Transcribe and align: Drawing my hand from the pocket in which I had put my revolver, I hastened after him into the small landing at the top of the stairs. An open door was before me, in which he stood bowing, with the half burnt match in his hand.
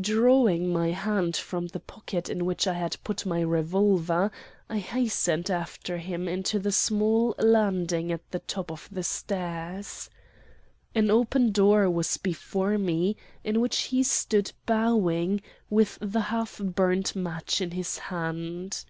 Drawing 0.00 0.72
my 0.72 0.88
hand 0.90 1.36
from 1.36 1.68
the 1.68 1.78
pocket 1.78 2.28
in 2.28 2.44
which 2.44 2.66
I 2.66 2.72
had 2.72 2.96
put 3.04 3.24
my 3.24 3.40
revolver, 3.42 4.32
I 4.68 4.78
hastened 4.78 5.50
after 5.52 5.98
him 5.98 6.26
into 6.26 6.58
the 6.58 6.72
small 6.72 7.32
landing 7.38 8.10
at 8.10 8.28
the 8.32 8.40
top 8.40 8.72
of 8.72 8.88
the 8.90 9.04
stairs. 9.04 10.10
An 10.96 11.12
open 11.12 11.52
door 11.52 11.88
was 11.88 12.16
before 12.16 12.76
me, 12.76 13.16
in 13.44 13.60
which 13.60 13.82
he 13.94 14.02
stood 14.02 14.52
bowing, 14.66 15.40
with 15.70 15.96
the 16.00 16.22
half 16.22 16.58
burnt 16.58 17.14
match 17.14 17.60
in 17.60 17.70
his 17.70 17.98
hand. 17.98 18.84